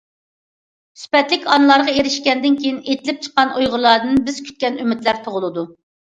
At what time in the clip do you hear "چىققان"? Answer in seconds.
3.27-3.51